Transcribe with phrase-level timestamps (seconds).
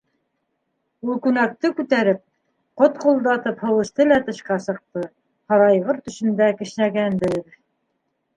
[1.07, 2.23] Ул күнәк-те күтәреп,
[2.83, 5.05] котғолдатып һыу эсте лә тышҡа сыҡты,
[5.55, 7.41] һарайғыр төшөндә кешнәгәндер...